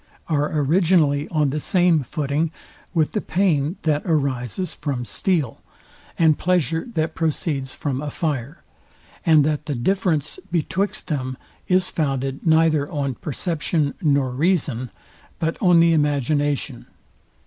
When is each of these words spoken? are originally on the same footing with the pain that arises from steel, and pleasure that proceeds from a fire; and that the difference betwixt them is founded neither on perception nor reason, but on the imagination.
are 0.27 0.51
originally 0.57 1.29
on 1.29 1.51
the 1.51 1.59
same 1.59 1.99
footing 2.01 2.49
with 2.91 3.11
the 3.11 3.21
pain 3.21 3.75
that 3.83 4.01
arises 4.03 4.73
from 4.73 5.05
steel, 5.05 5.61
and 6.17 6.39
pleasure 6.39 6.87
that 6.91 7.13
proceeds 7.13 7.75
from 7.75 8.01
a 8.01 8.09
fire; 8.09 8.63
and 9.27 9.45
that 9.45 9.67
the 9.67 9.75
difference 9.75 10.39
betwixt 10.51 11.05
them 11.05 11.37
is 11.67 11.91
founded 11.91 12.43
neither 12.43 12.89
on 12.91 13.13
perception 13.13 13.93
nor 14.01 14.31
reason, 14.31 14.89
but 15.37 15.55
on 15.61 15.79
the 15.79 15.93
imagination. 15.93 16.87